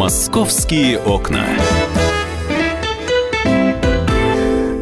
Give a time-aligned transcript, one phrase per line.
[0.00, 1.44] «Московские окна».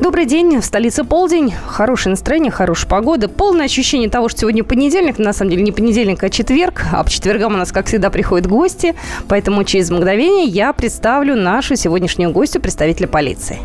[0.00, 0.61] Добрый день.
[0.61, 1.52] В столице полдень.
[1.66, 3.29] Хорошее настроение, хорошая погода.
[3.29, 5.18] Полное ощущение того, что сегодня понедельник.
[5.18, 6.84] На самом деле не понедельник, а четверг.
[6.93, 8.95] А по четвергам у нас, как всегда, приходят гости.
[9.27, 13.59] Поэтому через мгновение я представлю нашу сегодняшнюю гостью, представителя полиции.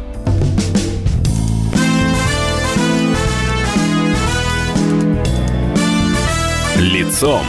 [6.79, 7.43] Лицом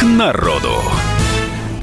[0.00, 0.82] к народу.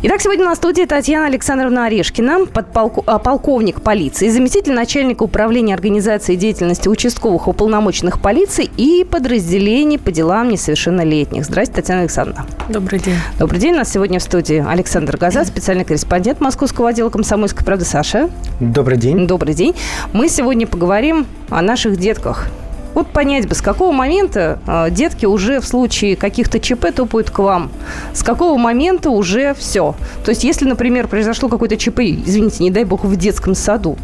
[0.06, 6.36] Итак, сегодня на студии Татьяна Александровна Орешкина, подполку, а, полковник полиции, заместитель начальника управления организации
[6.36, 11.46] деятельности участковых уполномоченных полиции и подразделений по делам несовершеннолетних.
[11.46, 12.46] Здравствуйте, Татьяна Александровна.
[12.68, 13.16] Добрый день.
[13.40, 13.76] Добрый день.
[13.76, 17.86] У нас сегодня в студии Александр Газа, специальный корреспондент Московского отдела комсомольской правды.
[17.86, 18.30] Саша.
[18.60, 19.26] Добрый день.
[19.26, 19.74] Добрый день.
[20.12, 22.50] Мы сегодня поговорим о наших детках,
[22.94, 27.40] вот понять бы, с какого момента э, детки уже в случае каких-то ЧП топают к
[27.40, 27.72] вам?
[28.14, 29.96] С какого момента уже все?
[30.24, 33.98] То есть, если, например, произошло какое-то ЧП, извините, не дай бог, в детском саду,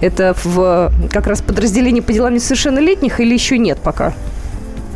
[0.00, 4.14] это в как раз подразделении по делам несовершеннолетних или еще нет пока?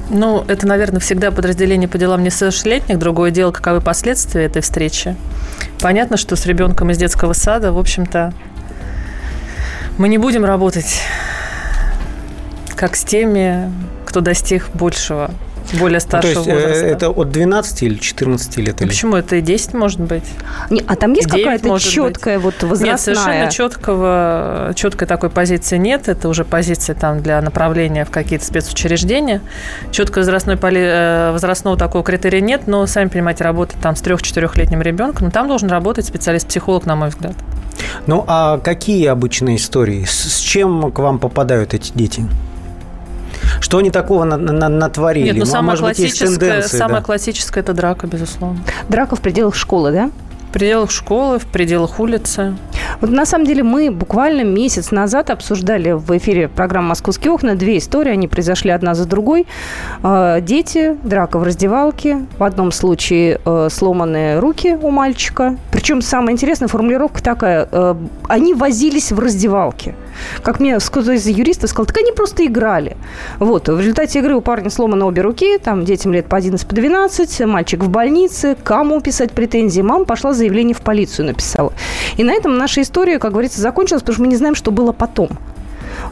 [0.09, 2.98] Ну, это, наверное, всегда подразделение по делам несовершеннолетних.
[2.98, 5.17] Другое дело, каковы последствия этой встречи.
[5.81, 8.33] Понятно, что с ребенком из детского сада, в общем-то,
[9.98, 11.00] мы не будем работать
[12.77, 13.72] как с теми,
[14.05, 15.30] кто достиг большего,
[15.80, 16.86] более старшего ну, то есть, возраста.
[16.86, 18.77] Это от 12 или 14 лет?
[18.78, 18.88] Ну, или?
[18.88, 19.16] почему?
[19.16, 20.24] Это и 10 может быть.
[20.70, 22.44] Не, а там есть какая-то четкая быть.
[22.44, 22.91] вот возрастная?
[22.91, 26.08] Нет, совершенно четкого, четкой такой позиции нет.
[26.08, 29.41] Это уже позиция там для направления в какие-то спецучреждения.
[29.91, 35.27] Четкого возрастной, поли, возрастного такого критерия нет, но, сами понимаете, работать там с 3-4-летним ребенком,
[35.27, 37.34] но там должен работать специалист-психолог, на мой взгляд.
[38.06, 40.04] Ну, а какие обычные истории?
[40.04, 42.24] С чем к вам попадают эти дети?
[43.61, 45.27] Что они такого на, на, натворили?
[45.27, 47.05] Нет, ну, самое Может быть, есть тенденции, самое да?
[47.05, 48.59] классическое– это драка, безусловно.
[48.89, 50.11] Драка в пределах школы, да?
[50.51, 52.57] В пределах школы, в пределах улицы.
[53.01, 57.78] Вот на самом деле мы буквально месяц назад обсуждали в эфире программы «Московские окна» две
[57.78, 58.11] истории.
[58.11, 59.47] Они произошли одна за другой.
[60.03, 62.27] Э, дети, драка в раздевалке.
[62.39, 65.56] В одном случае э, сломанные руки у мальчика.
[65.71, 67.69] Причем самая интересная формулировка такая.
[67.71, 67.95] Э,
[68.28, 69.95] они возились в раздевалке.
[70.43, 72.97] Как мне кто-то из юристов сказал, так они просто играли.
[73.38, 73.69] Вот.
[73.69, 75.59] В результате игры у парня сломаны обе руки.
[75.59, 77.41] Там детям лет по 11, по 12.
[77.47, 78.56] Мальчик в больнице.
[78.62, 79.82] Кому писать претензии?
[79.82, 81.72] Мама пошла заявление в полицию написала.
[82.16, 84.93] И на этом наша история, как говорится, закончилась, потому что мы не знаем, что было
[84.93, 85.31] потом.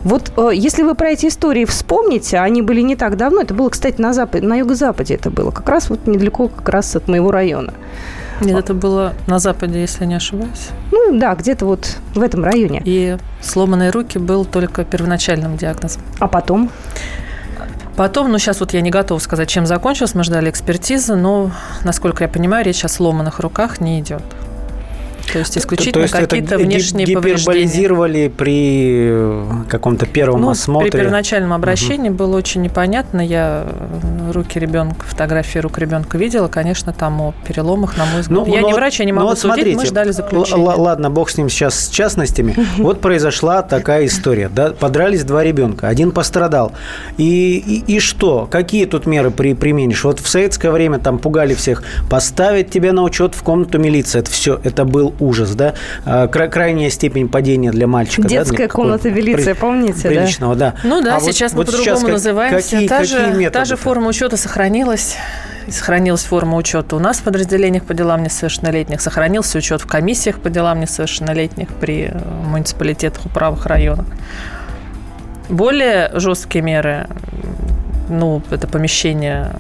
[0.03, 3.69] Вот э, если вы про эти истории вспомните, они были не так давно, это было,
[3.69, 7.31] кстати, на, западе, на юго-западе это было, как раз вот недалеко как раз от моего
[7.31, 7.75] района.
[8.41, 10.69] Нет, это было на западе, если не ошибаюсь.
[10.91, 12.83] Ну да, где-то вот в этом районе.
[12.85, 16.03] И сломанные руки был только первоначальным диагнозом.
[16.19, 16.71] А потом?
[17.97, 21.53] Потом, ну сейчас вот я не готова сказать, чем закончилось, мы ждали экспертизы, но,
[21.85, 24.23] насколько я понимаю, речь о сломанных руках не идет.
[25.33, 30.91] То есть исключительно То есть какие-то внешние гиперболизировали при э, каком-то первом ну, осмотре?
[30.91, 32.19] При первоначальном обращении угу.
[32.19, 33.21] было очень непонятно.
[33.21, 33.67] Я
[34.33, 36.49] руки ребенка, фотографии рук ребенка видела.
[36.49, 38.47] Конечно, там о переломах, на мой взгляд.
[38.47, 40.63] Ну, я но, не врач, я не могу ну, судить, смотрите, мы ждали заключения.
[40.63, 42.55] Ладно, бог с ним сейчас с частностями.
[42.85, 44.49] Вот произошла такая история.
[44.49, 44.71] Да?
[44.71, 46.73] Подрались два ребенка, один пострадал.
[47.17, 48.47] И, и, и что?
[48.51, 50.05] Какие тут меры при, применишь?
[50.05, 51.83] Вот в советское время там пугали всех.
[52.11, 54.19] Поставить тебя на учет в комнату милиции.
[54.19, 58.27] Это все, это был ужас, да, а, крайняя степень падения для мальчика.
[58.27, 60.75] Детская да, комната милиции, при, помните, приличного, да?
[60.85, 62.71] Ну да, а сейчас вот, мы вот по-другому называемся.
[62.71, 65.17] Какие, та, какие же, методы та же форма учета сохранилась
[65.69, 70.51] сохранилась форма учета у нас в подразделениях по делам несовершеннолетних, сохранился учет в комиссиях по
[70.51, 74.07] делам несовершеннолетних при э, муниципалитетах, управах районах.
[75.49, 77.07] Более жесткие меры,
[78.09, 79.53] ну, это помещение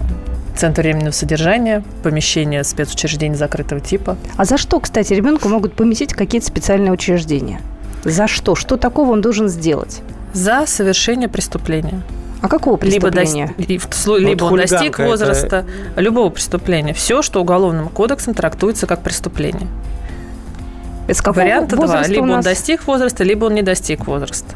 [0.57, 4.17] Центр временного содержания, помещение спецучреждений закрытого типа.
[4.37, 7.61] А за что, кстати, ребенку могут поместить какие-то специальные учреждения?
[8.05, 8.55] За что?
[8.55, 10.01] Что такого он должен сделать?
[10.33, 12.03] За совершение преступления.
[12.41, 13.55] А какого преступления?
[13.57, 16.01] Либо, достиг, либо вот он достиг возраста это...
[16.01, 16.93] любого преступления.
[16.93, 19.67] Все, что уголовным кодексом трактуется как преступление.
[21.09, 22.07] С какого Варианта два.
[22.07, 24.55] Либо он достиг возраста, либо он не достиг возраста.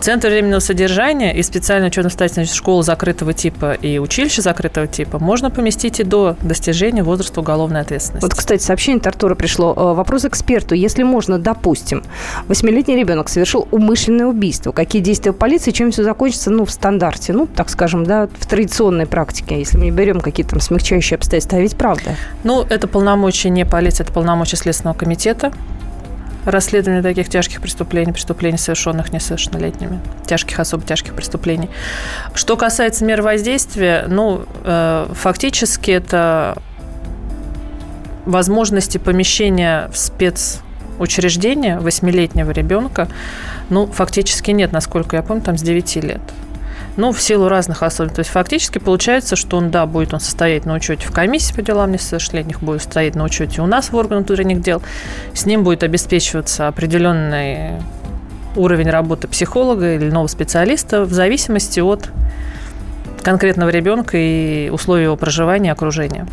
[0.00, 6.00] Центр временного содержания и специально учетно-воспитательная школа закрытого типа и училище закрытого типа можно поместить
[6.00, 8.24] и до достижения возраста уголовной ответственности.
[8.24, 9.74] Вот, кстати, сообщение от Артура пришло.
[9.76, 10.74] Э, вопрос эксперту.
[10.74, 12.02] Если можно, допустим,
[12.48, 17.46] восьмилетний ребенок совершил умышленное убийство, какие действия полиции, чем все закончится, ну, в стандарте, ну,
[17.46, 21.60] так скажем, да, в традиционной практике, если мы не берем какие-то там смягчающие обстоятельства, а
[21.60, 22.16] ведь правда?
[22.44, 25.52] Ну, это полномочия не полиции, это полномочия Следственного комитета
[26.44, 31.70] расследование таких тяжких преступлений, преступлений, совершенных несовершеннолетними, тяжких, особо тяжких преступлений.
[32.34, 36.56] Что касается мер воздействия, ну, э, фактически это
[38.26, 40.60] возможности помещения в спец
[40.98, 43.08] учреждения восьмилетнего ребенка,
[43.70, 46.20] ну, фактически нет, насколько я помню, там с 9 лет.
[46.96, 48.16] Ну, в силу разных особенностей.
[48.16, 51.62] То есть фактически получается, что он, да, будет он состоять на учете в комиссии по
[51.62, 54.82] делам несовершеннолетних, будет стоять на учете у нас в органах внутренних дел.
[55.32, 57.80] С ним будет обеспечиваться определенный
[58.56, 62.08] уровень работы психолога или нового специалиста в зависимости от
[63.22, 66.26] конкретного ребенка и условий его проживания, окружения.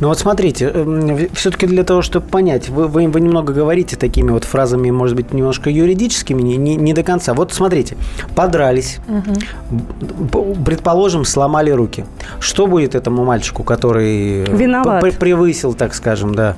[0.00, 4.30] Ну вот смотрите, эм, все-таки для того, чтобы понять, вы, вы, вы немного говорите такими
[4.30, 7.34] вот фразами, может быть, немножко юридическими, не, не, не до конца.
[7.34, 7.96] Вот смотрите,
[8.34, 10.54] подрались, угу.
[10.64, 12.04] предположим, сломали руки.
[12.40, 15.02] Что будет этому мальчику, который Виноват.
[15.18, 16.56] превысил, так скажем, да?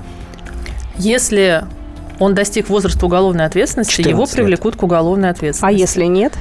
[0.97, 1.65] Если
[2.19, 4.81] он достиг возраста уголовной ответственности, его привлекут лет.
[4.81, 5.77] к уголовной ответственности.
[5.77, 6.33] А если нет?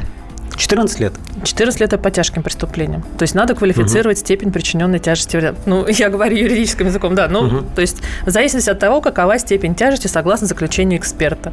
[0.57, 1.13] 14 лет.
[1.43, 3.01] 14 лет– это по тяжким преступлениям.
[3.17, 4.25] То есть надо квалифицировать угу.
[4.25, 5.55] степень причиненной тяжести вреда.
[5.65, 7.27] Ну, я говорю юридическим языком, да.
[7.27, 7.65] Ну, угу.
[7.75, 11.51] то есть в зависимости от того, какова степень тяжести согласно заключению эксперта.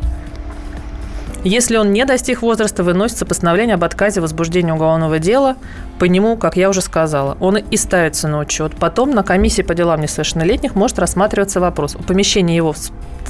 [1.45, 5.57] Если он не достиг возраста, выносится постановление об отказе возбуждения уголовного дела.
[5.99, 8.77] По нему, как я уже сказала, он и ставится на учет.
[8.77, 12.79] Потом на комиссии по делам несовершеннолетних может рассматриваться вопрос о помещении его в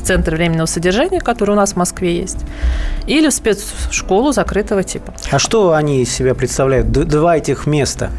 [0.03, 2.39] центр временного содержания, который у нас в Москве есть,
[3.07, 5.15] или в спецшколу закрытого типа.
[5.31, 6.91] А что они из себя представляют?
[6.91, 8.11] Два этих места?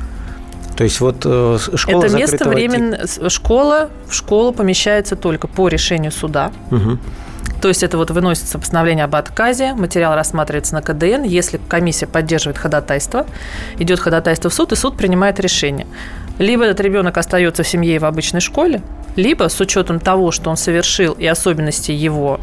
[0.76, 3.08] То есть вот э, школа Это место временно...
[3.08, 3.30] Типа.
[3.30, 6.52] Школа в школу помещается только по решению суда.
[6.72, 6.98] Угу.
[7.64, 11.24] То есть это вот выносится постановление об отказе, материал рассматривается на КДН.
[11.24, 13.26] Если комиссия поддерживает ходатайство,
[13.80, 15.88] идет ходатайство в суд, и суд принимает решение.
[16.40, 18.82] Либо этот ребенок остается в семье и в обычной школе,
[19.16, 22.42] либо с учетом того, что он совершил и особенностей его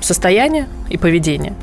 [0.00, 1.54] состояния и поведения,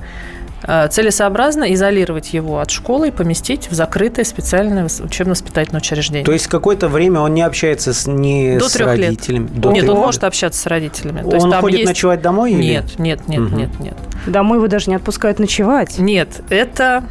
[0.65, 6.25] целесообразно изолировать его от школы и поместить в закрытое специальное учебно-воспитательное учреждение.
[6.25, 9.48] То есть какое-то время он не общается с, не До с родителями?
[9.48, 9.60] Лет.
[9.60, 11.21] До нет, он может общаться с родителями.
[11.21, 11.89] То он есть, ходит есть...
[11.89, 12.54] ночевать домой?
[12.54, 13.01] Нет, или?
[13.01, 13.56] нет, нет, угу.
[13.56, 13.98] нет, нет.
[14.25, 15.98] Домой его даже не отпускают ночевать?
[15.98, 17.04] Нет, это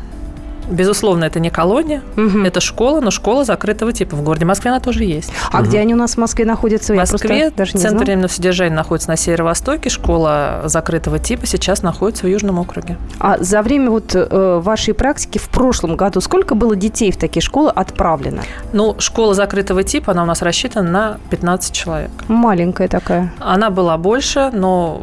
[0.73, 2.41] Безусловно, это не колония, угу.
[2.41, 4.17] это школа, но школа закрытого типа.
[4.17, 5.33] В городе Москве она тоже есть.
[5.51, 5.67] А угу.
[5.67, 6.95] где они у нас в Москве находятся?
[6.95, 12.29] В Москве даже центр временного содержания находится на северо-востоке, школа закрытого типа сейчас находится в
[12.29, 12.97] Южном округе.
[13.21, 17.43] А за время вот э, вашей практики в прошлом году сколько было детей в такие
[17.43, 18.43] школы отправлено?
[18.73, 22.11] Ну, школа закрытого типа, она у нас рассчитана на 15 человек.
[22.29, 23.33] Маленькая такая.
[23.39, 25.03] Она была больше, но...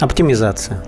[0.00, 0.82] Оптимизация.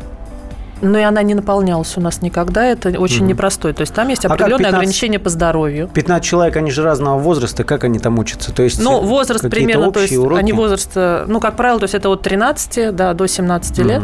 [0.82, 2.66] Но и она не наполнялась у нас никогда.
[2.66, 3.26] Это очень угу.
[3.26, 3.72] непростой.
[3.72, 5.88] То есть там есть определенные а 15, ограничения по здоровью.
[5.92, 7.64] 15 человек, они же разного возраста.
[7.64, 8.52] Как они там учатся?
[8.52, 10.38] То есть ну, возраст примерно, то есть уроки?
[10.38, 13.88] они возраст, э, ну, как правило, то есть это от 13 да, до 17 угу.
[13.88, 14.02] лет.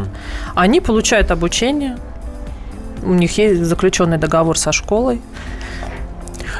[0.54, 1.98] Они получают обучение.
[3.02, 5.20] У них есть заключенный договор со школой.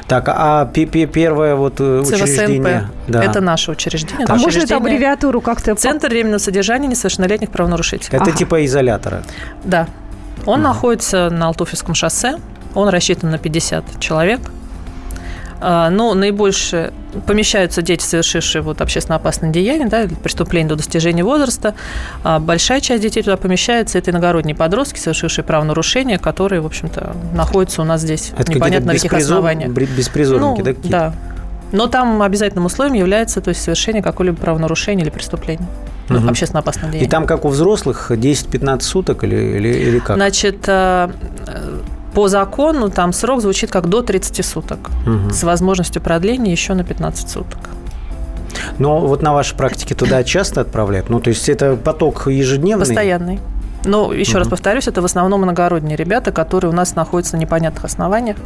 [0.08, 2.22] Так, а первое вот э, ЦВСНП.
[2.22, 2.88] учреждение?
[3.08, 3.22] Да.
[3.22, 4.26] Это наше учреждение.
[4.28, 5.74] А может это аббревиатуру как-то?
[5.74, 8.16] Центр временного содержания несовершеннолетних правонарушителей.
[8.16, 8.36] Это ага.
[8.36, 9.22] типа изолятора?
[9.64, 9.86] Да.
[10.46, 10.69] Он угу.
[10.69, 12.38] находится на Алтуфьевском шоссе.
[12.75, 14.40] Он рассчитан на 50 человек.
[15.64, 16.93] А, но наибольше
[17.26, 21.75] помещаются дети, совершившие вот общественно опасные деяния, да, преступления до достижения возраста.
[22.25, 23.99] А большая часть детей туда помещается.
[23.99, 28.32] Это иногородние подростки, совершившие правонарушения, которые, в общем-то, находятся у нас здесь.
[28.37, 29.70] Это Непонятно на каких основаниях.
[29.70, 30.75] Беспризорники, ну, да?
[30.75, 30.90] Какие?
[30.90, 31.14] Да.
[31.70, 35.67] Но там обязательным условием является то есть, совершение какого-либо правонарушения или преступления.
[36.20, 37.06] Ну, общественно опасного деяния.
[37.06, 40.16] И там, как у взрослых, 10-15 суток или, или, или как?
[40.16, 41.10] Значит, э,
[42.14, 45.31] по закону там срок звучит как до 30 суток угу.
[45.31, 47.58] с возможностью продления еще на 15 суток.
[48.78, 51.08] Но вот на вашей практике туда часто отправляют?
[51.08, 52.86] Ну, то есть это поток ежедневный?
[52.86, 53.40] Постоянный.
[53.84, 54.39] Но еще угу.
[54.41, 58.36] раз повторюсь, это в основном иногородние ребята, которые у нас находятся на непонятных основаниях,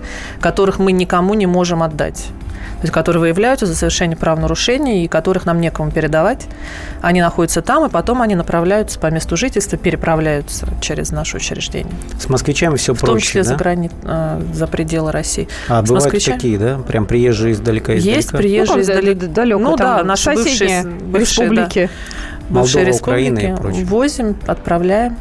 [0.40, 2.26] которых мы никому не можем отдать
[2.76, 6.46] то есть которые выявляются за совершение правонарушений и которых нам некому передавать.
[7.00, 11.92] Они находятся там, и потом они направляются по месту жительства, переправляются через наше учреждение.
[12.18, 13.48] С москвичами все в проще, В том числе да?
[13.48, 13.90] за, грани...
[14.04, 15.48] Э, за пределы России.
[15.68, 16.36] А, С бывают москвичами...
[16.36, 16.78] такие, да?
[16.78, 18.16] Прям приезжие издалека, издалека?
[18.16, 19.26] Есть приезжие ну, издалека.
[19.26, 21.90] Далеко, ну да, наши бывшие, бывшие республики.
[21.90, 23.00] Да, бывшие Молдова, республики.
[23.00, 23.84] Украина и прочее.
[23.84, 25.16] Возим, отправляем.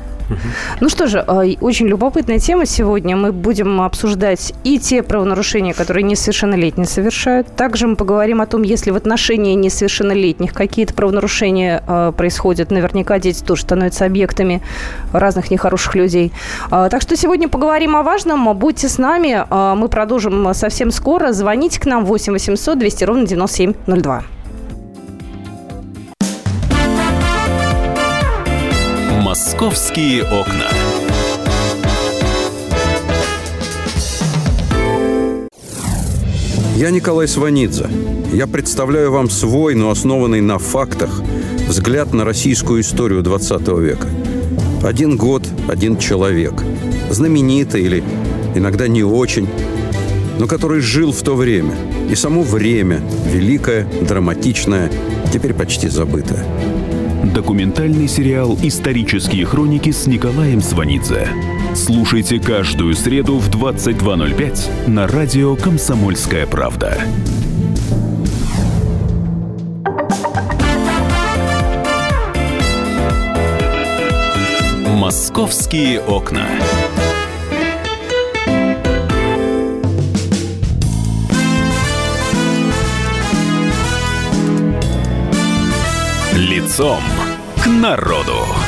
[0.81, 3.15] Ну что же, а, очень любопытная тема сегодня.
[3.15, 7.55] Мы будем обсуждать и те правонарушения, которые несовершеннолетние совершают.
[7.55, 12.71] Также мы поговорим о том, если в отношении несовершеннолетних какие-то правонарушения а, происходят.
[12.71, 14.61] Наверняка дети тоже становятся объектами
[15.11, 16.31] разных нехороших людей.
[16.71, 18.55] А, так что сегодня поговорим о важном.
[18.57, 19.45] Будьте с нами.
[19.75, 21.31] Мы продолжим совсем скоро.
[21.31, 24.34] Звоните к нам 8 800 200 ровно 9702.
[29.55, 30.69] «Московские окна».
[36.75, 37.87] Я Николай Сванидзе.
[38.33, 41.21] Я представляю вам свой, но основанный на фактах,
[41.69, 44.09] взгляд на российскую историю 20 века.
[44.83, 46.55] Один год, один человек.
[47.09, 48.03] Знаменитый или
[48.55, 49.47] иногда не очень,
[50.37, 51.75] но который жил в то время.
[52.09, 52.99] И само время,
[53.31, 54.91] великое, драматичное,
[55.31, 56.45] теперь почти забытое.
[57.35, 61.27] Документальный сериал «Исторические хроники» с Николаем Сванидзе.
[61.75, 66.97] Слушайте каждую среду в 22.05 на радио «Комсомольская правда».
[74.87, 76.47] «Московские окна».
[86.33, 87.01] Лицом
[87.65, 88.64] к народу.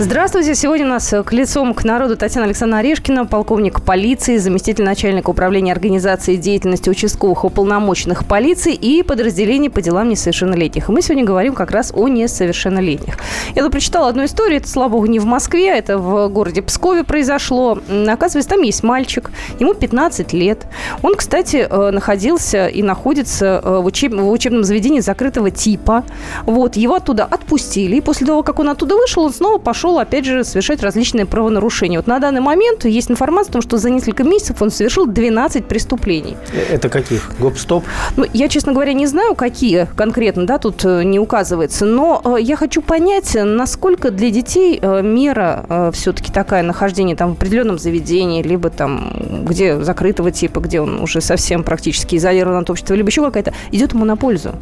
[0.00, 0.54] Здравствуйте.
[0.54, 5.72] Сегодня у нас к лицом к народу Татьяна Александровна Орешкина, полковник полиции, заместитель начальника управления
[5.72, 10.88] организации деятельности участковых уполномоченных полиции и подразделений по делам несовершеннолетних.
[10.88, 13.16] И мы сегодня говорим как раз о несовершеннолетних.
[13.56, 14.60] Я тут прочитала одну историю.
[14.60, 17.80] Это, слава богу, не в Москве, это в городе Пскове произошло.
[18.06, 20.68] Оказывается, там есть мальчик, ему 15 лет.
[21.02, 24.12] Он, кстати, э, находился и находится э, в, учеб...
[24.12, 26.04] в учебном заведении закрытого типа.
[26.44, 27.96] Вот, его оттуда отпустили.
[27.96, 31.24] И после того, как он оттуда вышел, он снова пошел пошел, опять же, совершать различные
[31.24, 31.98] правонарушения.
[31.98, 35.64] Вот на данный момент есть информация о том, что за несколько месяцев он совершил 12
[35.64, 36.36] преступлений.
[36.70, 37.30] Это каких?
[37.38, 37.84] Гоп-стоп?
[38.16, 42.42] Ну, я, честно говоря, не знаю, какие конкретно, да, тут э, не указывается, но э,
[42.42, 48.42] я хочу понять, насколько для детей э, мера все-таки такая нахождение там в определенном заведении,
[48.42, 53.22] либо там, где закрытого типа, где он уже совсем практически изолирован от общества, либо еще
[53.22, 54.54] какая-то, идет ему на пользу.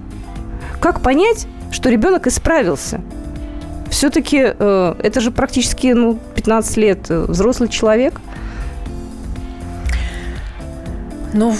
[0.80, 3.00] Как понять, что ребенок исправился?
[3.96, 8.20] Все-таки э, это же практически ну, 15 лет э, взрослый человек.
[11.32, 11.56] Ну,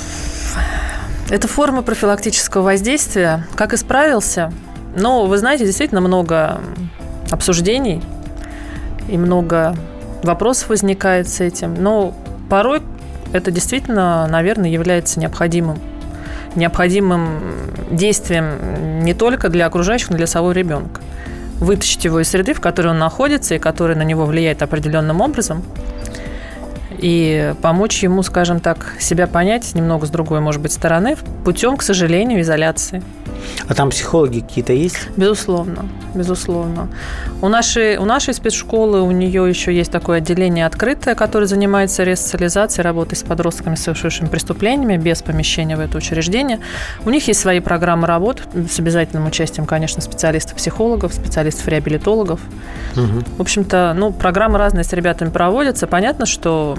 [1.31, 3.47] это форма профилактического воздействия.
[3.55, 4.53] Как исправился?
[4.95, 6.61] Ну, вы знаете, действительно много
[7.31, 8.03] обсуждений
[9.09, 9.75] и много
[10.23, 11.73] вопросов возникает с этим.
[11.73, 12.15] Но
[12.51, 12.83] порой
[13.33, 15.79] это действительно, наверное, является необходимым
[16.55, 17.41] необходимым
[17.91, 21.01] действием не только для окружающих, но и для самого ребенка
[21.61, 25.63] вытащить его из среды, в которой он находится и которая на него влияет определенным образом,
[26.99, 31.83] и помочь ему, скажем так, себя понять немного с другой, может быть, стороны, путем, к
[31.83, 33.03] сожалению, изоляции.
[33.69, 35.09] А там психологи какие-то есть?
[35.17, 36.89] Безусловно, безусловно.
[37.43, 42.83] У нашей, у нашей спецшколы, у нее еще есть такое отделение открытое, которое занимается ресоциализацией,
[42.83, 46.61] работой с подростками, совершившими преступлениями, без помещения в это учреждение.
[47.05, 52.41] У них есть свои программы работ с обязательным участием, конечно, специалистов-психологов, специалистов-реабилитологов.
[52.97, 53.25] Угу.
[53.37, 55.87] В общем-то, ну, программы разные с ребятами проводятся.
[55.87, 56.79] Понятно, что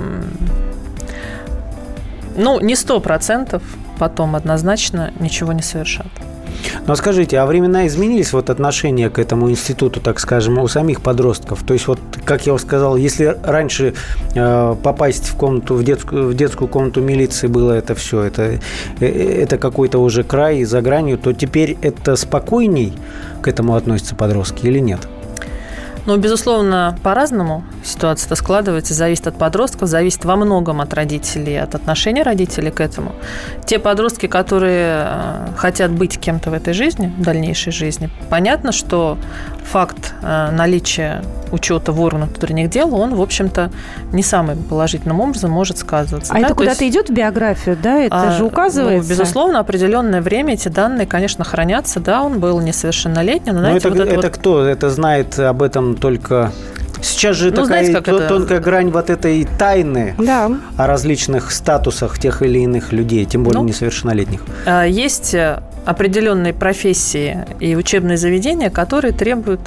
[2.35, 3.61] ну, не сто процентов
[3.99, 6.07] потом однозначно ничего не совершат.
[6.85, 11.63] А скажите, а времена изменились, вот отношение к этому институту, так скажем, у самих подростков?
[11.63, 13.93] То есть, вот, как я уже сказал, если раньше
[14.35, 18.59] э, попасть в комнату, в детскую, в детскую комнату милиции было это все, это,
[18.99, 22.93] э, это какой-то уже край за гранью, то теперь это спокойней
[23.41, 25.07] к этому относятся подростки или нет?
[26.07, 32.23] Ну, безусловно, по-разному ситуация-то складывается, зависит от подростков, зависит во многом от родителей, от отношения
[32.23, 33.11] родителей к этому.
[33.65, 39.17] Те подростки, которые э, хотят быть кем-то в этой жизни, в дальнейшей жизни, понятно, что
[39.71, 43.71] факт э, наличия учета в органах внутренних дел, он, в общем-то,
[44.11, 46.33] не самым положительным образом может сказываться.
[46.33, 46.47] А да?
[46.47, 46.95] это куда-то есть...
[46.95, 47.99] идет в биографию, да?
[47.99, 49.07] Это а, же указывается?
[49.07, 51.99] Ну, безусловно, определенное время эти данные, конечно, хранятся.
[51.99, 53.55] Да, он был несовершеннолетним.
[53.55, 54.37] Но, но знаете, это, вот это, это вот...
[54.37, 54.65] кто?
[54.65, 56.51] Это знает об этом только
[57.01, 58.27] Сейчас же ну, такая знаете, это...
[58.27, 60.51] тонкая грань вот этой тайны да.
[60.77, 64.41] о различных статусах тех или иных людей, тем более ну, несовершеннолетних.
[64.65, 69.61] А, есть э, определенные профессии и учебные заведения, которые требуют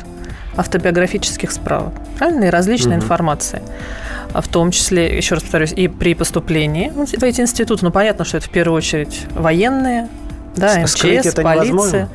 [0.54, 3.04] автобиографических справок, правильно, и различной угу.
[3.04, 3.62] информации.
[4.34, 7.84] В том числе, еще раз повторюсь, и при поступлении в эти институты.
[7.84, 10.08] Ну, понятно, что это в первую очередь военные,
[10.56, 12.10] да, МЧС, полиция.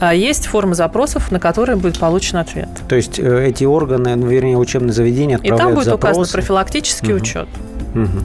[0.00, 2.70] А есть формы запросов, на которые будет получен ответ.
[2.88, 6.20] То есть э, эти органы, ну, вернее, учебные заведения отправляют И там будет запросы.
[6.20, 7.22] указан профилактический угу.
[7.22, 7.48] учет.
[7.94, 8.24] Угу.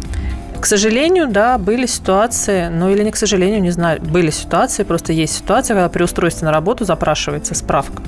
[0.65, 5.13] К сожалению, да, были ситуации, ну или не к сожалению, не знаю, были ситуации, просто
[5.13, 8.01] есть ситуация, когда при устройстве на работу запрашивается справка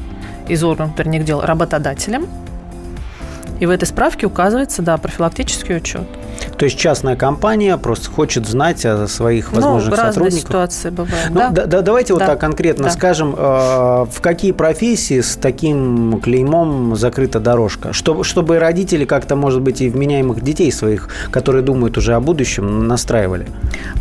[0.48, 2.26] из органов внутренних дел работодателем,
[3.60, 6.08] и в этой справке указывается, да, профилактический учет.
[6.58, 10.40] То есть частная компания просто хочет знать о своих возможных ну, сотрудниках.
[10.48, 11.30] ситуации бывают.
[11.30, 11.50] Ну, да?
[11.50, 12.20] да, да, давайте Да.
[12.20, 12.90] вот так конкретно Да.
[12.90, 13.40] скажем, э,
[14.12, 19.90] в какие профессии с таким клеймом закрыта дорожка, чтобы, чтобы родители как-то, может быть, и
[19.90, 23.48] вменяемых детей своих, которые думают уже о будущем, настраивали.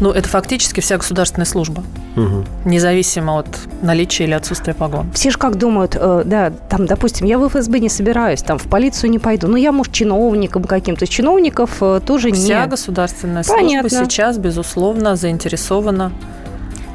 [0.00, 1.82] Ну, это фактически вся государственная служба,
[2.14, 2.46] Мгм.
[2.64, 3.46] независимо от
[3.82, 5.10] наличия или отсутствия погон.
[5.12, 8.64] Все же как думают, э, да, там, допустим, я в ФСБ не собираюсь, там, в
[8.64, 9.46] полицию не пойду.
[9.46, 11.06] Ну, я, может, чиновником каким-то.
[11.06, 12.70] Чиновников э, тоже Вся не...
[12.70, 13.88] государственная Понятно.
[13.88, 16.12] служба сейчас, безусловно, заинтересована.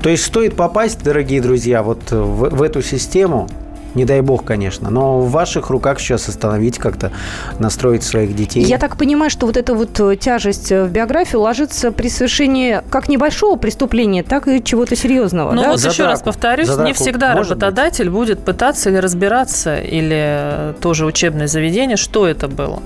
[0.02, 3.48] То есть стоит попасть, дорогие друзья, вот в, в эту систему,
[3.96, 7.12] не дай бог, конечно, но в ваших руках сейчас остановить как-то,
[7.60, 8.64] настроить своих детей.
[8.64, 12.82] Я так понимаю, что вот эта вот э, тяжесть э, в биографию ложится при совершении
[12.90, 15.70] как небольшого преступления, так и чего-то серьезного, Ну да?
[15.72, 16.26] вот За еще раз драку.
[16.34, 21.98] повторюсь, За не всегда может работодатель будет пытаться или разбираться, или э, тоже учебное заведение,
[21.98, 22.80] что это было.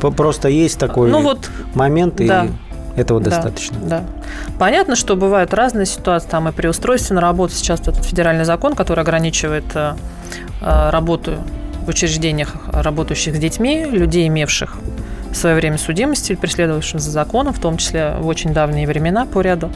[0.00, 2.46] П- Просто есть такой Ну вот момент, и да.
[3.00, 3.78] Этого Да, достаточно.
[3.82, 4.04] Да.
[4.58, 6.28] Понятно, что бывают разные ситуации.
[6.28, 9.94] Там и при устройстве на работу сейчас этот федеральный закон, который ограничивает э,
[10.60, 11.34] э, работу
[11.84, 14.76] в учреждениях, работающих с детьми, людей, имевших
[15.30, 19.26] в свое время судимости или преследовавших за законом, в том числе в очень давние времена
[19.26, 19.70] по ряду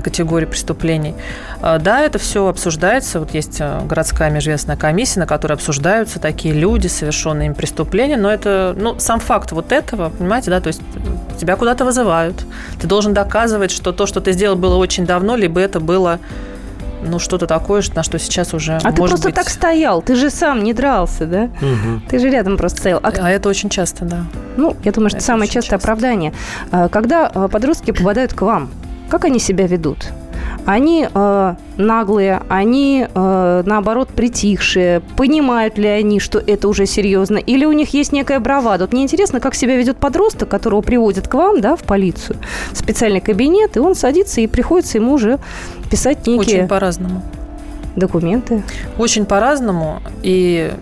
[0.00, 1.14] категорий преступлений.
[1.62, 3.18] Э, Да, это все обсуждается.
[3.20, 8.16] Вот есть э, городская межвестная комиссия, на которой обсуждаются такие люди, совершенные им преступления.
[8.16, 12.46] Но это, ну, сам факт вот этого, понимаете, да, то есть э, тебя куда-то вызывают.
[12.80, 16.20] Ты должен доказывать, что то, что ты сделал, было очень давно, либо это было
[17.02, 19.34] ну, что-то такое, на что сейчас уже А ты просто быть...
[19.34, 21.48] так стоял, ты же сам не дрался, да?
[21.60, 22.02] Мгм.
[22.08, 23.00] Ты же рядом просто стоял.
[23.02, 24.24] А А это очень часто, да.
[24.58, 25.76] Ну, я думаю, что Это самое частое часто.
[25.76, 26.32] оправдание.
[26.70, 28.70] А, Когда а, подростки попадают к вам,
[29.10, 30.08] как они себя ведут?
[30.66, 35.00] Они э, наглые, они, э, наоборот, притихшие.
[35.16, 37.38] Понимают ли они, что это уже серьезно?
[37.38, 38.84] Или у них есть некая бравада?
[38.84, 42.36] Вот мне интересно, как себя ведет подросток, которого приводят к вам, да, в полицию,
[42.72, 45.38] в специальный кабинет, и он садится, и приходится ему уже
[45.90, 47.22] писать некие Очень по-разному.
[47.96, 48.62] документы.
[48.98, 50.00] Очень по-разному.
[50.22, 50.72] И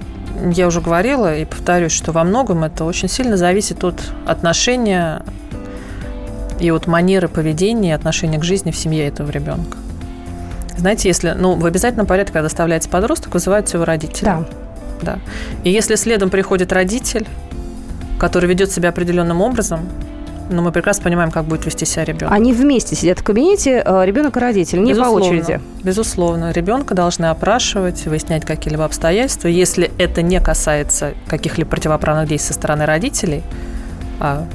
[0.54, 5.22] я уже говорила и повторюсь, что во многом это очень сильно зависит от отношения
[6.60, 9.78] и от манеры поведения отношения к жизни в семье этого ребенка.
[10.76, 14.24] Знаете, если, ну, в обязательном порядке, когда доставляется подросток, вызывают своего родителя.
[14.24, 14.48] Да.
[15.02, 15.18] Да.
[15.64, 17.26] И если следом приходит родитель,
[18.18, 19.88] который ведет себя определенным образом,
[20.50, 22.32] ну, мы прекрасно понимаем, как будет вести себя ребенок.
[22.32, 25.26] Они вместе сидят в кабинете, э, ребенок и родитель, не по Безусловно.
[25.26, 25.60] очереди.
[25.82, 26.52] Безусловно.
[26.52, 29.48] Ребенка должны опрашивать, выяснять какие-либо обстоятельства.
[29.48, 33.42] Если это не касается каких-либо противоправных действий со стороны родителей,
[34.20, 34.46] а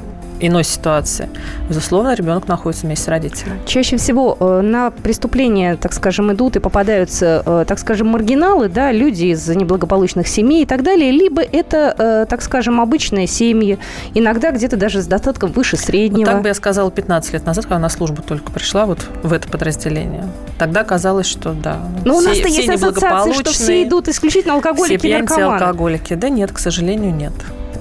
[0.46, 1.28] иной ситуации,
[1.68, 3.58] безусловно, ребенок находится вместе с родителем.
[3.66, 8.92] Чаще всего э, на преступления, так скажем, идут и попадаются, э, так скажем, маргиналы, да,
[8.92, 13.78] люди из неблагополучных семей и так далее, либо это, э, так скажем, обычные семьи,
[14.14, 16.30] иногда где-то даже с достатком выше Вот среднего.
[16.30, 19.48] так бы я сказала 15 лет назад, когда на службу только пришла вот в это
[19.48, 20.24] подразделение.
[20.58, 21.78] Тогда казалось, что да.
[22.04, 25.36] Но у все- нас-то все есть ассоциация, что все идут исключительно все алкоголики пьяницы и
[25.38, 25.62] наркоманы.
[25.64, 26.14] алкоголики.
[26.14, 27.32] Да нет, к сожалению, нет.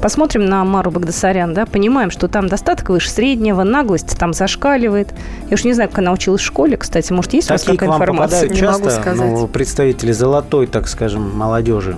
[0.03, 5.13] Посмотрим на Мару Багдасарян, да, понимаем, что там достаток выше среднего, наглость там зашкаливает.
[5.49, 7.77] Я уж не знаю, как она училась в школе, кстати, может, есть у вас Такие
[7.77, 8.49] к какая вам информация?
[8.49, 9.29] Не могу часто, сказать.
[9.31, 11.95] ну, представители золотой, так скажем, молодежи.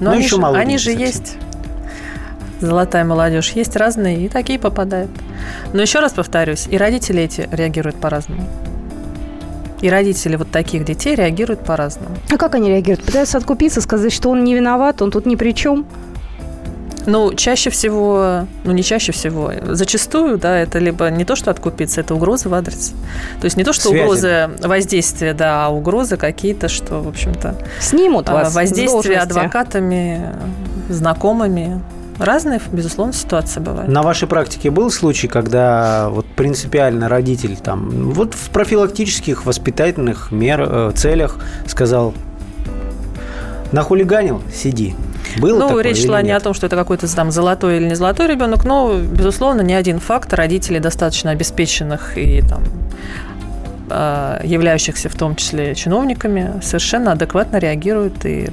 [0.00, 1.00] Но Ну, они, еще же, молоденькие они же совсем.
[1.06, 1.36] есть.
[2.62, 3.50] Золотая молодежь.
[3.50, 5.10] Есть разные, и такие попадают.
[5.74, 8.44] Но еще раз повторюсь, и родители эти реагируют по-разному.
[9.82, 12.16] И родители вот таких детей реагируют по-разному.
[12.30, 13.04] А как они реагируют?
[13.04, 15.84] Пытаются откупиться, сказать, что он не виноват, он тут ни при чем?
[17.06, 22.00] Ну, чаще всего, ну не чаще всего, зачастую, да, это либо не то, что откупиться,
[22.00, 22.92] это угрозы в адрес.
[23.40, 24.02] То есть не то, что Связи.
[24.02, 30.30] угрозы воздействия, да, а угрозы какие-то, что, в общем-то, Снимут а, вас воздействие адвокатами,
[30.88, 31.80] знакомыми.
[32.18, 33.90] Разные, безусловно, ситуации бывают.
[33.90, 40.60] На вашей практике был случай, когда вот принципиально родитель там вот в профилактических воспитательных мер,
[40.62, 42.14] э, целях сказал,
[43.72, 44.94] нахулиганил, сиди.
[45.38, 46.40] Было ну, такое речь шла не нет?
[46.40, 50.00] о том, что это какой-то там золотой или не золотой ребенок, но, безусловно, не один
[50.00, 52.62] факт родителей достаточно обеспеченных и там
[53.90, 58.48] э, являющихся в том числе чиновниками совершенно адекватно реагируют и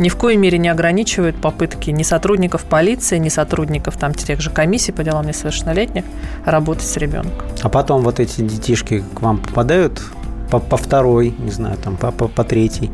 [0.00, 4.50] ни в коей мере не ограничивают попытки ни сотрудников полиции, ни сотрудников там тех же
[4.50, 6.04] комиссий по делам несовершеннолетних
[6.44, 7.46] работать с ребенком.
[7.62, 10.02] А потом вот эти детишки к вам попадают
[10.50, 12.90] по, по второй, не знаю, там по, по, по третий.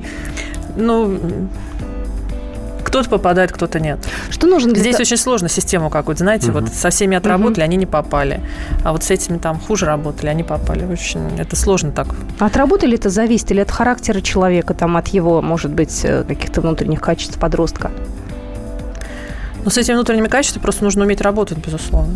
[0.76, 1.18] Ну,
[2.86, 3.98] кто-то попадает, кто-то нет.
[4.30, 6.60] Что нужно для Здесь очень сложно систему какую-то, знаете, Мгм.
[6.60, 8.40] вот со всеми отработали, они не попали.
[8.84, 10.84] А вот с этими там хуже работали, они попали.
[10.86, 12.06] Очень это сложно так.
[12.38, 16.22] От работы ли это зависит, или от характера человека, там, от его, может быть, э,
[16.22, 17.90] каких-то внутренних качеств подростка?
[19.64, 22.14] Но с этими внутренними качествами просто нужно уметь работать, безусловно.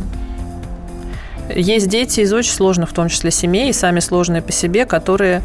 [1.55, 5.43] Есть дети из очень сложных, в том числе семей, и сами сложные по себе, которые,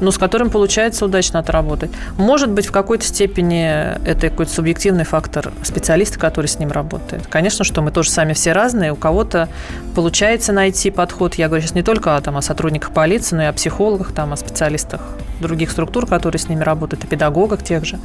[0.00, 1.90] ну, с которым получается удачно отработать.
[2.16, 3.64] Может быть, в какой-то степени
[4.06, 7.26] это какой-то субъективный фактор специалиста, который с ним работает.
[7.26, 8.92] Конечно, что мы тоже сами все разные.
[8.92, 9.48] У кого-то
[9.94, 11.34] получается найти подход.
[11.34, 14.36] Я говорю сейчас не только там, о сотрудниках полиции, но и о психологах, там, о
[14.36, 15.00] специалистах
[15.40, 17.98] других структур, которые с ними работают, о педагогах тех же.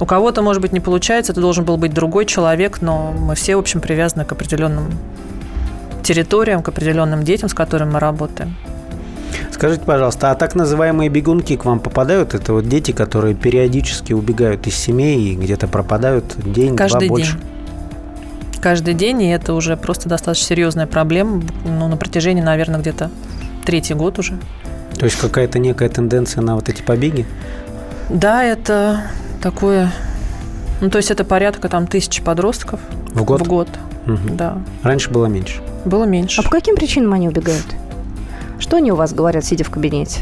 [0.00, 3.56] У кого-то, может быть, не получается, это должен был быть другой человек, но мы все,
[3.56, 4.92] в общем, привязаны к определенным
[6.08, 8.56] территориям, к определенным детям, с которыми мы работаем.
[9.50, 12.34] Скажите, пожалуйста, а так называемые бегунки к вам попадают?
[12.34, 17.32] Это вот дети, которые периодически убегают из семей и где-то пропадают день, Каждый два больше?
[17.32, 17.42] день.
[18.62, 21.42] Каждый день, и это уже просто достаточно серьезная проблема.
[21.66, 23.10] Ну, на протяжении, наверное, где-то
[23.66, 24.38] третий год уже.
[24.98, 27.26] То есть какая-то некая тенденция на вот эти побеги?
[28.08, 29.02] Да, это
[29.42, 29.92] такое...
[30.80, 32.80] Ну, то есть это порядка там тысячи подростков
[33.12, 33.42] В год?
[33.42, 33.68] в год.
[34.08, 34.36] Мгм.
[34.36, 34.58] Да.
[34.82, 35.60] Раньше было меньше.
[35.84, 36.40] Было меньше.
[36.40, 37.66] А по каким причинам они убегают?
[38.58, 40.20] Что они у вас говорят, сидя в кабинете?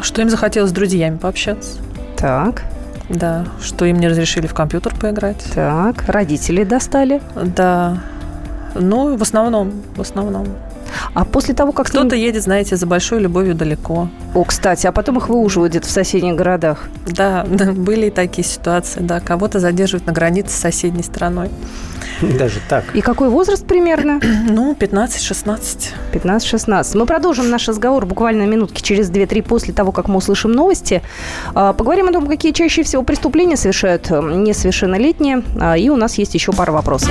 [0.00, 1.78] Что им захотелось с друзьями пообщаться?
[2.16, 2.62] Так,
[3.08, 3.44] Да.
[3.60, 5.44] Что им не разрешили в компьютер поиграть?
[5.54, 6.04] так.
[6.08, 7.20] Родители достали.
[7.34, 7.98] Да.
[8.74, 10.46] Ну, в основном, в основном.
[11.14, 11.88] А после того, как...
[11.88, 14.08] с ним- Кто-то едет, знаете, за большой любовью далеко.
[14.34, 16.88] О, кстати, а потом их выуживают где-то в соседних городах.
[17.06, 19.20] Да, да, были и такие ситуации, да.
[19.20, 21.50] Кого-то задерживают на границе с соседней страной.
[22.22, 22.84] Даже так.
[22.94, 24.20] И какой возраст примерно?
[24.48, 25.88] Ну, 15-16.
[26.12, 26.96] 15-16.
[26.98, 31.02] Мы продолжим наш разговор буквально минутки через 2-3 после того, как мы услышим новости.
[31.54, 35.42] А, Поговорим о том, какие чаще всего преступления совершают несовершеннолетние.
[35.60, 37.10] А, И у нас есть еще пара вопросов.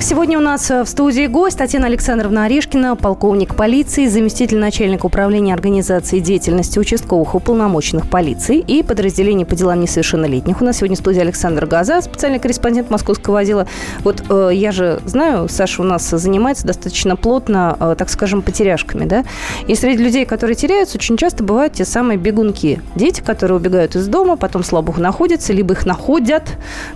[0.00, 5.52] Сегодня у нас э, в студии гость Татьяна Александровна Орешкина, полковник полиции, заместитель начальника управления
[5.52, 10.60] организации деятельности участковых уполномоченных полиции и подразделений по делам несовершеннолетних.
[10.62, 13.68] У нас сегодня в студии Александр Газа, специальный корреспондент московского отдела.
[14.00, 19.04] Вот э, я же знаю, Саша у нас занимается достаточно плотно, э, так скажем, потеряшками,
[19.04, 19.24] да?
[19.68, 22.80] И среди людей, которые теряются, очень часто бывают те самые бегунки.
[22.96, 26.44] Дети, которые убегают из дома, потом слабых находятся, либо их находят,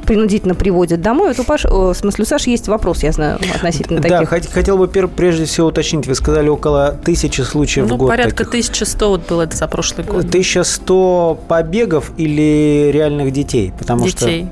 [0.07, 1.29] принудительно приводят домой.
[1.29, 4.33] Вот у Паши, э, в смысле, у Саши есть вопрос, я знаю, относительно Да, таких.
[4.33, 6.07] хот- хотел бы прежде всего уточнить.
[6.07, 8.09] Вы сказали около тысячи случаев Ну, в год.
[8.09, 8.49] порядка таких.
[8.51, 10.25] 1100 вот было это за прошлый год.
[10.25, 13.73] 1100 побегов или реальных детей?
[13.79, 14.49] Потому Детей.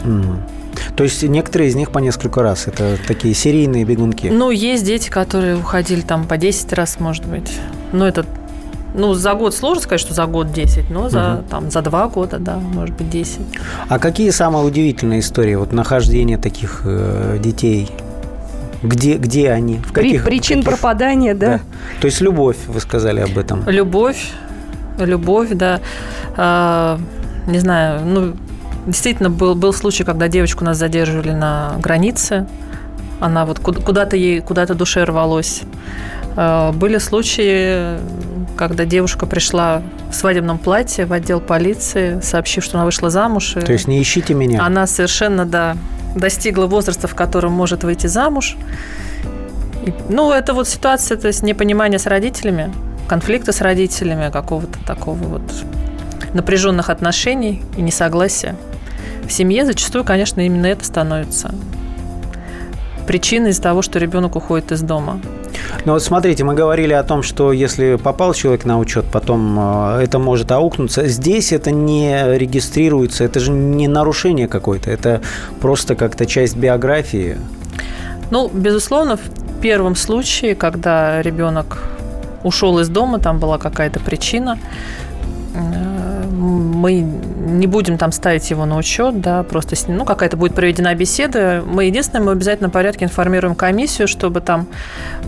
[0.00, 0.06] Что...
[0.96, 2.66] То есть некоторые из них по несколько раз.
[2.66, 4.28] Это такие серийные бегунки.
[4.28, 7.50] Ну, есть дети, которые уходили там по 10 раз, может быть.
[7.92, 8.24] Ну, это
[8.96, 11.44] ну, за год сложно сказать, что за год 10, но за, Мгм.
[11.50, 13.40] там, за два года, да, может быть, 10.
[13.88, 17.90] А какие самые удивительные истории вот нахождения таких э, детей?
[18.82, 19.78] Где, где они?
[19.78, 21.60] В каких, причин каких- пропадания, да.
[22.00, 23.62] То есть любовь, вы сказали об этом.
[23.68, 24.30] Любовь,
[24.98, 25.80] любовь, да.
[26.36, 26.98] А,
[27.48, 28.34] не знаю, ну,
[28.86, 32.46] действительно, был, был случай, когда девочку нас задерживали на границе.
[33.18, 35.62] Она вот куда- куда-то ей, куда-то душе рвалось.
[36.36, 37.96] А, Были случаи,
[38.56, 43.54] когда девушка пришла в свадебном платье в отдел полиции, сообщив, что она вышла замуж.
[43.64, 44.64] То есть не ищите меня.
[44.64, 45.76] Она совершенно, да,
[46.14, 48.56] достигла возраста, в котором может выйти замуж.
[49.84, 52.72] И, ну, это вот ситуация, то есть непонимание с родителями,
[53.08, 55.42] конфликта с родителями, какого-то такого вот
[56.34, 58.56] напряженных отношений и несогласия.
[59.26, 61.54] В семье зачастую, конечно, именно это становится
[63.06, 65.20] причиной из-за того, что ребенок уходит из дома.
[65.84, 70.02] Ну вот смотрите, мы говорили о том, что если попал человек на учет, потом э,
[70.02, 71.06] это может аукнуться.
[71.06, 75.20] Здесь это не регистрируется, это же не нарушение какое-то, это
[75.60, 77.36] просто как-то часть биографии.
[78.30, 81.78] Ну, безусловно, в первом случае, когда ребенок
[82.42, 84.58] ушел из дома, там была какая-то причина,
[86.56, 91.62] мы не будем там ставить его на учет, да, просто ну, какая-то будет проведена беседа.
[91.66, 94.66] Мы единственное, мы в обязательном порядке информируем комиссию, чтобы там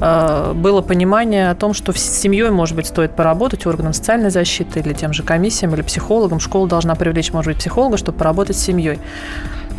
[0.01, 4.81] э, было понимание о том, что с семьей, может быть, стоит поработать органам социальной защиты
[4.81, 6.41] или тем же комиссиям, или психологам.
[6.41, 8.99] Школа должна привлечь, может быть, психолога, чтобы поработать с семьей.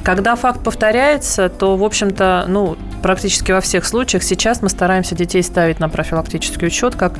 [0.04, 5.44] Когда факт повторяется, то, в общем-то, ну, практически во всех случаях сейчас мы стараемся детей
[5.44, 7.14] ставить на профилактический учет, как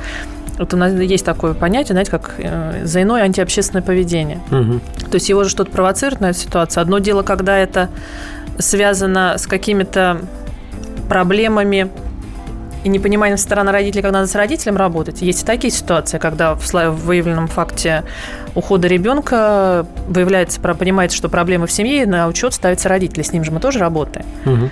[0.58, 4.40] вот у нас есть такое понятие, знаете, как э, заиное антиобщественное поведение.
[4.50, 4.80] Угу.
[5.10, 6.82] То есть его же что-то провоцирует на эту ситуацию.
[6.82, 7.88] Одно дело, когда это
[8.58, 10.20] связано с какими-то
[11.08, 11.90] проблемами
[12.84, 15.22] и непониманием со стороны родителей, как надо с родителем работать.
[15.22, 18.04] Есть и такие ситуации, когда в выявленном факте
[18.54, 23.22] ухода ребенка выявляется, понимается, что проблемы в семье, и на учет ставится родители.
[23.22, 24.26] С ним же мы тоже работаем.
[24.46, 24.70] Угу.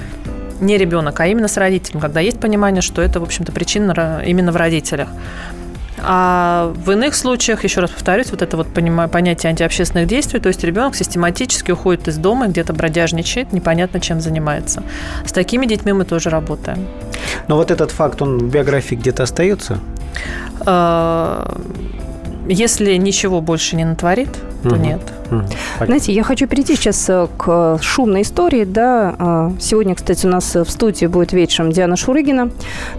[0.60, 4.50] Не ребенок, а именно с родителем, когда есть понимание, что это, в общем-то, причина именно
[4.52, 5.08] в родителях.
[6.02, 10.64] А в иных случаях, еще раз повторюсь, вот это вот понятие антиобщественных действий, то есть
[10.64, 14.82] ребенок систематически уходит из дома, где-то бродяжничает, непонятно чем занимается.
[15.24, 16.86] С такими детьми мы тоже работаем.
[17.48, 19.78] Но вот этот факт, он в биографии где-то остается?
[22.48, 24.30] Если ничего больше не натворит,
[24.62, 24.76] то угу.
[24.76, 25.00] нет.
[25.30, 25.42] Угу.
[25.84, 28.64] Знаете, я хочу перейти сейчас э, к шумной истории.
[28.64, 29.14] Да.
[29.18, 32.50] А, сегодня, кстати, у нас в студии будет вечером Диана Шурыгина,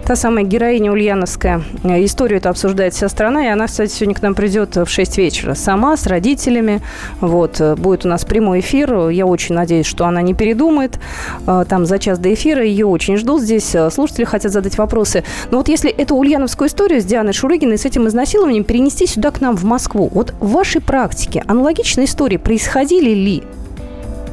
[0.06, 1.62] та самая героиня ульяновская.
[1.82, 5.18] Э, историю это обсуждает вся страна, и она, кстати, сегодня к нам придет в 6
[5.18, 5.54] вечера.
[5.54, 6.80] Сама, с родителями.
[7.20, 7.60] Вот.
[7.60, 9.08] Э, будет у нас прямой эфир.
[9.08, 10.98] Я очень надеюсь, что она не передумает.
[11.44, 13.74] Там за час до эфира ее очень ждут здесь.
[13.90, 15.24] Слушатели хотят задать вопросы.
[15.50, 19.39] Но вот если эту ульяновскую историю с Дианой Шурыгиной, с этим изнасилованием перенести сюда к
[19.40, 23.42] нам в Москву, вот в вашей практике аналогичные истории происходили ли?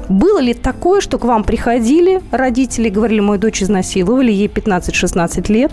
[0.10, 5.72] Было ли такое, что к вам приходили родители, говорили, мою дочь изнасиловали, ей 15-16 лет,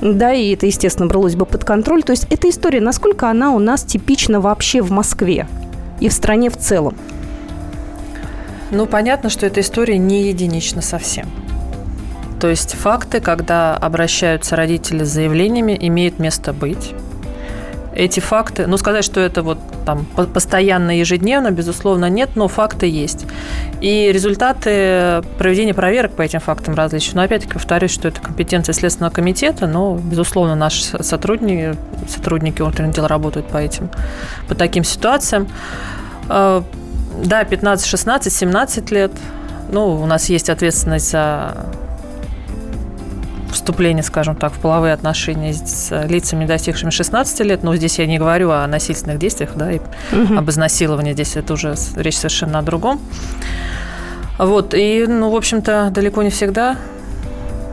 [0.00, 2.02] да, и это, естественно, бралось бы под контроль.
[2.02, 5.46] То есть эта история, насколько она у нас типична вообще в Москве
[6.00, 6.96] и в стране в целом?
[8.72, 11.28] Ну, понятно, что эта история не единична совсем.
[12.40, 16.92] То есть факты, когда обращаются родители с заявлениями, имеют место быть
[17.96, 23.26] эти факты, ну, сказать, что это вот там постоянно, ежедневно, безусловно, нет, но факты есть.
[23.80, 27.16] И результаты проведения проверок по этим фактам различны.
[27.16, 31.76] Но опять-таки повторюсь, что это компетенция Следственного комитета, но, безусловно, наши сотрудники,
[32.08, 33.88] сотрудники внутренних дел работают по этим,
[34.48, 35.48] по таким ситуациям.
[36.28, 36.62] А,
[37.24, 39.12] да, 15, 16, 17 лет.
[39.72, 41.56] Ну, у нас есть ответственность за
[43.56, 48.18] вступление, скажем так, в половые отношения с лицами, достигшими 16 лет, но здесь я не
[48.18, 49.80] говорю о насильственных действиях, да, и
[50.12, 50.38] угу.
[50.38, 53.00] об изнасиловании, здесь это уже речь совершенно о другом.
[54.38, 56.76] Вот, и, ну, в общем-то, далеко не всегда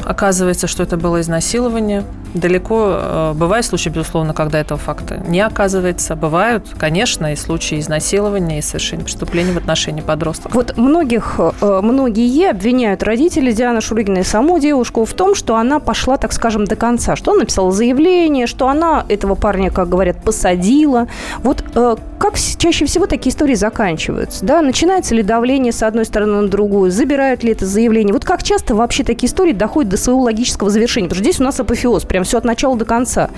[0.05, 6.15] оказывается, что это было изнасилование– далеко э, бывают случаи, безусловно, когда этого факта не оказывается.
[6.15, 10.53] Бывают, конечно, и случаи изнасилования и совершения преступлений в отношении подростков.
[10.53, 15.79] Вот многих, э, многие обвиняют родители Дианы Шурыгиной и саму девушку в том, что она
[15.79, 20.21] пошла, так скажем, до конца, что она написала заявление, что она этого парня, как говорят,
[20.23, 21.07] посадила.
[21.43, 24.45] Вот э, как чаще всего такие истории заканчиваются?
[24.45, 24.61] Да?
[24.61, 26.89] Начинается ли давление с одной стороны на другую?
[26.89, 28.13] Забирают ли это заявление?
[28.13, 31.09] Вот как часто вообще такие истории доходят до своего логического завершения?
[31.09, 33.29] Потому что здесь у нас апофеоз, прям все от начала до конца.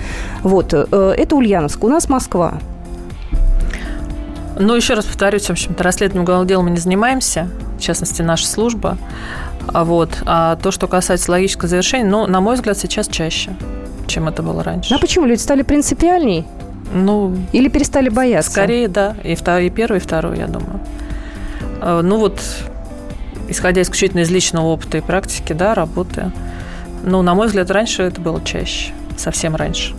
[0.44, 0.72] Вот.
[0.72, 2.60] Э, это Ульяновск, у нас Москва.
[4.56, 8.46] Ну, еще раз повторюсь, в общем-то, расследованием уголовного дела мы не занимаемся, в частности, наша
[8.46, 8.98] служба.
[9.66, 10.10] А вот.
[10.26, 13.50] А то, что касается логического завершения, ну, на мой взгляд, сейчас чаще,
[14.06, 14.94] чем это было раньше.
[14.94, 16.46] А почему люди стали принципиальней?
[17.04, 18.50] Ну, Или перестали бояться?
[18.50, 19.16] Скорее, да.
[19.22, 20.80] И, второй, и первый, и второй, я думаю.
[21.80, 22.40] А, ну, вот,
[23.48, 26.32] исходя исключительно из личного опыта и практики, да, работы,
[27.04, 29.94] ну, на мой взгляд, раньше это было чаще, совсем раньше.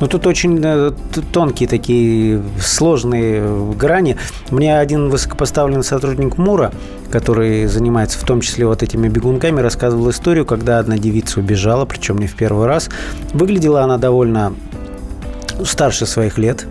[0.00, 0.92] Ну, тут очень э,
[1.32, 4.16] тонкие такие сложные грани.
[4.50, 6.72] Мне один высокопоставленный сотрудник МУРа,
[7.10, 12.18] который занимается в том числе вот этими бегунками, рассказывал историю, когда одна девица убежала, причем
[12.18, 12.88] не в первый раз.
[13.32, 14.54] Выглядела она довольно
[15.64, 16.66] старше своих лет.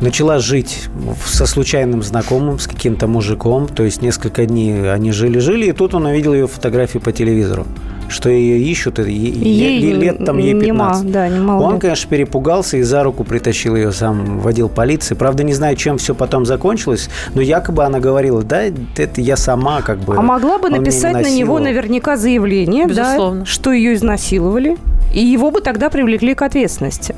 [0.00, 0.88] Начала жить
[1.24, 3.68] со случайным знакомым, с каким-то мужиком.
[3.68, 7.66] То есть несколько дней они жили-жили, и тут он увидел ее фотографии по телевизору
[8.12, 11.04] что ее ищут, и ей, лет там ей 15.
[11.04, 11.80] Нема, да, Он, лет.
[11.80, 15.14] конечно, перепугался и за руку притащил ее сам, водил полиции.
[15.14, 19.82] Правда, не знаю, чем все потом закончилось, но якобы она говорила, да, это я сама
[19.82, 20.16] как бы...
[20.16, 24.76] А могла бы написать на него наверняка заявление, да, что ее изнасиловали,
[25.14, 27.14] и его бы тогда привлекли к ответственности.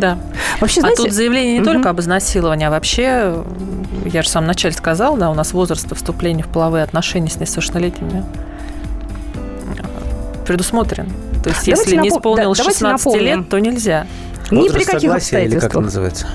[0.00, 0.18] Да.
[0.60, 1.72] Вообще, знаете, а тут заявление не угу.
[1.72, 3.44] только об изнасиловании, а вообще,
[4.04, 7.36] я же в самом начале сказала, да, у нас возраст вступления в половые отношения с
[7.36, 8.24] несовершеннолетними
[10.50, 11.06] предусмотрен.
[11.44, 12.02] То есть, давайте если напом...
[12.02, 14.06] не исполнилось да, 16 лет, то нельзя.
[14.50, 15.62] Возраст Ни при каких обстоятельствах.
[15.62, 16.26] Или как называется?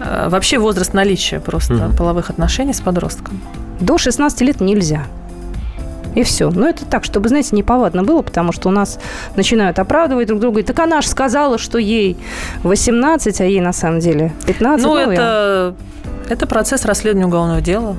[0.00, 1.96] Э, Вообще возраст наличия просто Мгм.
[1.96, 3.40] половых отношений с подростком.
[3.78, 5.04] До 16 лет нельзя.
[6.14, 6.50] И все.
[6.50, 8.98] Но это так, чтобы, знаете, неповадно было, потому что у нас
[9.36, 10.60] начинают оправдывать друг друга.
[10.60, 12.16] И так она же сказала, что ей
[12.64, 14.84] 18, а ей на самом деле 15.
[14.86, 15.74] Ну, я- это,
[16.28, 17.96] это процесс расследования уголовного дела,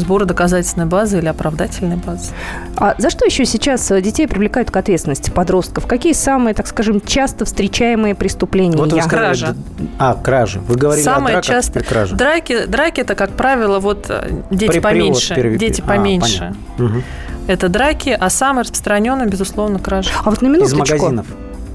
[0.00, 2.30] сбора доказательной базы или оправдательной базы.
[2.76, 5.86] А за что еще сейчас э, детей привлекают к ответственности подростков?
[5.86, 8.76] Какие самые, так скажем, часто встречаемые преступления?
[8.76, 9.56] Вот вы сказали, Кража.
[9.98, 10.60] А, кражи.
[10.60, 12.14] Вы говорили о Самое драках, часто кражи.
[12.16, 15.34] драки, драки это, как правило, вот э, дети При- поменьше.
[15.34, 16.38] привод, дети а, поменьше.
[16.38, 16.56] понятно.
[16.84, 17.02] Мгм.
[17.46, 20.10] это драки, а самое распространенное, безусловно, кража.
[20.24, 20.78] А вот на Из минуточку.
[20.78, 21.26] магазинов.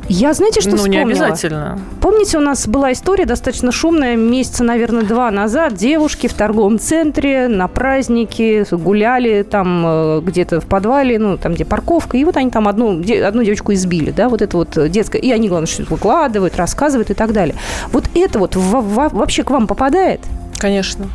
[0.10, 1.26] Я, знаете, что ну, не вспомнила?
[1.28, 1.80] обязательно.
[2.02, 5.76] Помните, у нас была история достаточно шумная месяца, наверное, два назад.
[5.76, 11.64] Девушки в торговом центре на празднике гуляли там э, где-то в подвале, ну, там, где
[11.64, 12.18] парковка.
[12.18, 15.20] И вот они там одну, одну девочку избили, да, вот это вот э, детское.
[15.22, 17.56] И они, главное, что выкладывают, рассказывают и так далее.
[17.92, 20.22] Вот это вот во- во- вообще к вам попадает?
[20.58, 21.06] Конечно.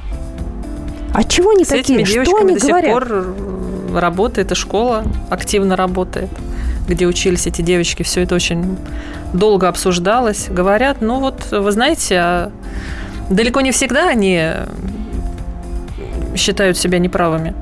[1.12, 2.04] А чего они С такие?
[2.04, 2.92] Что они до сих говорят?
[2.92, 6.30] пор э, работает, и школа активно работает,
[6.88, 8.03] где учились эти девочки.
[8.03, 8.77] Все это очень
[9.33, 10.49] долго обсуждалось.
[10.49, 12.53] Говорят, ну вот, вы знаете, а
[13.31, 14.42] далеко не всегда они
[16.37, 17.55] считают себя неправыми.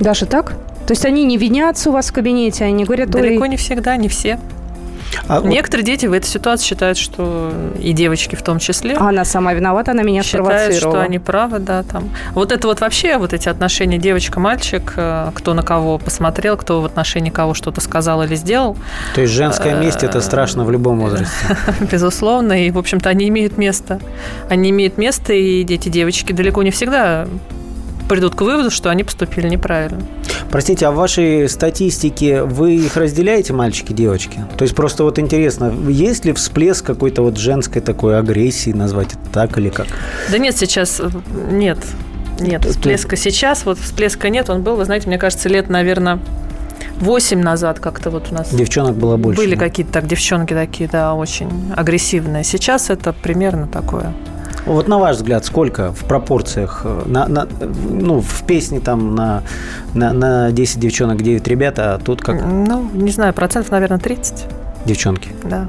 [0.00, 0.54] Даже так?
[0.86, 4.08] То есть они не винятся у вас в кабинете, они говорят, Далеко не всегда, не
[4.08, 4.38] все.
[5.28, 9.24] А вот Некоторые дети в этой ситуации считают, что и девочки в том числе, она
[9.24, 10.96] сама виновата, она меня считают, спровоцировала.
[10.96, 12.10] что они правы, да, там.
[12.32, 16.84] Вот это вот вообще, вот эти отношения девочка-мальчик, э, кто на кого посмотрел, кто в
[16.84, 18.76] отношении кого что-то сказал или сделал,
[19.14, 21.56] То есть женская месть Э, это страшно в любом возрасте.
[21.90, 24.00] безусловно, и, в общем-то, они имеют место.
[24.48, 27.26] Они имеют место, и эти девочки далеко не всегда
[28.08, 30.02] придут к выводу, что они поступили неправильно.
[30.50, 34.44] Простите, а в вашей статистике вы их разделяете, мальчики, девочки?
[34.56, 39.32] То есть просто вот интересно, есть ли всплеск какой-то вот женской такой агрессии, назвать это
[39.32, 39.86] так или как?
[40.30, 41.08] Да нет, сейчас э,
[41.50, 41.78] нет.
[42.38, 46.20] Нет, всплеска сейчас, вот всплеска нет, он был, вы знаете, мне кажется, лет, наверное,
[47.00, 49.40] 8 назад как-то вот у нас Девчонок было больше.
[49.40, 52.44] были какие-то так девчонки такие, да, очень агрессивные.
[52.44, 54.12] Сейчас это примерно такое.
[54.66, 57.46] Вот на ваш взгляд, сколько в пропорциях, э, на, на-
[57.88, 59.42] ну, в песне там на,
[59.94, 64.44] на, на 10 девчонок 9 ребят, а тут как Ну, не знаю, процентов, наверное, 30,
[64.84, 65.30] девчонки?
[65.44, 65.66] да.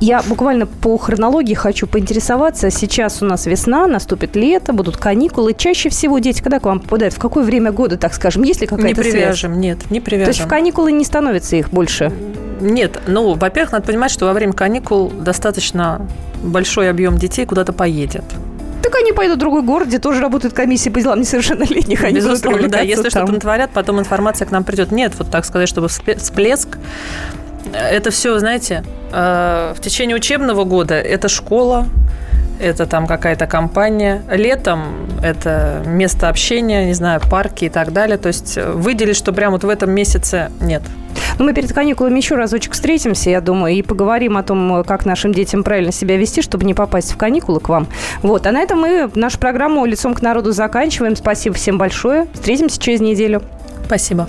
[0.00, 2.70] Я буквально по хронологии хочу поинтересоваться.
[2.70, 5.54] Сейчас у нас весна, наступит лето, будут каникулы.
[5.54, 7.14] Чаще всего дети когда к вам попадают?
[7.14, 8.42] В какое время года, так скажем?
[8.42, 9.12] Есть ли какая-то Не связь?
[9.12, 10.28] привяжем, нет, не То привяжем.
[10.28, 12.10] есть в каникулы не становится их больше?
[12.60, 16.06] Нет, ну, во-первых, надо понимать, что во время каникул достаточно
[16.42, 18.24] большой объем детей куда-то поедет.
[18.82, 22.02] Так они пойдут в другой город, где тоже работают комиссии по делам несовершеннолетних.
[22.02, 22.80] Они будут Безусловно, да.
[22.80, 23.10] Если там.
[23.10, 24.90] что-то натворят, потом информация к нам придет.
[24.90, 26.78] Нет, вот так сказать, чтобы вспле- всплеск.
[27.72, 31.86] Это все, знаете, в течение учебного года это школа,
[32.60, 34.22] это там какая-то компания.
[34.30, 38.18] Летом это место общения, не знаю, парки и так далее.
[38.18, 40.82] То есть э, выделить, что прямо вот в этом месяце нет.
[41.38, 45.32] Ну, мы перед каникулами еще разочек встретимся, я думаю, и поговорим о том, как нашим
[45.32, 47.88] детям правильно себя вести, чтобы не попасть в каникулы к вам.
[48.22, 48.46] Вот.
[48.46, 51.16] А на этом мы нашу программу «Лицом к народу» заканчиваем.
[51.16, 52.26] Спасибо всем большое.
[52.34, 53.42] Встретимся через неделю.
[53.86, 54.28] Спасибо.